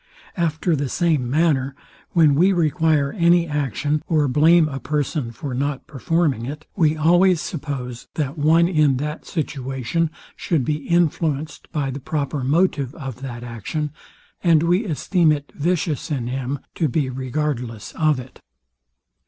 After 0.35 0.75
the 0.75 0.89
same 0.89 1.29
manner, 1.29 1.75
when 2.13 2.33
we 2.33 2.51
require 2.53 3.11
any 3.11 3.45
action, 3.45 4.01
or 4.07 4.27
blame 4.27 4.67
a 4.67 4.79
person 4.79 5.29
for 5.31 5.53
not 5.53 5.85
performing 5.85 6.43
it, 6.47 6.65
we 6.75 6.97
always 6.97 7.39
suppose, 7.39 8.07
that 8.15 8.35
one 8.35 8.67
in 8.67 8.97
that 8.97 9.25
situation 9.27 10.09
should 10.35 10.65
be 10.65 10.87
influenced 10.87 11.71
by 11.71 11.91
the 11.91 11.99
proper 11.99 12.43
motive 12.43 12.95
of 12.95 13.21
that 13.21 13.43
action, 13.43 13.91
and 14.43 14.63
we 14.63 14.85
esteem 14.85 15.31
it 15.31 15.51
vicious 15.53 16.09
in 16.09 16.25
him 16.25 16.57
to 16.73 16.87
be 16.89 17.07
regardless 17.07 17.91
of 17.91 18.19
it. 18.19 18.39